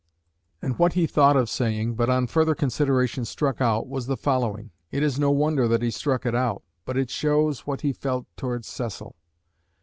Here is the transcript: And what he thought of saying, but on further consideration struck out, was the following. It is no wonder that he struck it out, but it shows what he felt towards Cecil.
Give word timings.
And 0.63 0.79
what 0.79 0.93
he 0.93 1.05
thought 1.05 1.37
of 1.37 1.47
saying, 1.47 1.93
but 1.93 2.09
on 2.09 2.25
further 2.25 2.55
consideration 2.55 3.23
struck 3.23 3.61
out, 3.61 3.87
was 3.87 4.07
the 4.07 4.17
following. 4.17 4.71
It 4.89 5.03
is 5.03 5.19
no 5.19 5.29
wonder 5.29 5.67
that 5.67 5.83
he 5.83 5.91
struck 5.91 6.25
it 6.25 6.33
out, 6.33 6.63
but 6.85 6.97
it 6.97 7.11
shows 7.11 7.67
what 7.67 7.81
he 7.81 7.93
felt 7.93 8.25
towards 8.35 8.67
Cecil. 8.67 9.15